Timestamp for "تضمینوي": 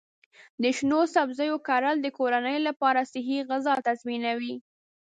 3.87-4.55